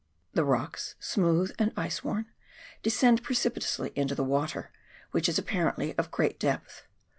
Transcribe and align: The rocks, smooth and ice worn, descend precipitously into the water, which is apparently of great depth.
The 0.33 0.43
rocks, 0.43 0.95
smooth 0.99 1.51
and 1.59 1.71
ice 1.77 2.03
worn, 2.03 2.25
descend 2.81 3.21
precipitously 3.21 3.91
into 3.95 4.15
the 4.15 4.23
water, 4.23 4.71
which 5.11 5.29
is 5.29 5.37
apparently 5.37 5.95
of 5.95 6.09
great 6.09 6.39
depth. 6.39 6.87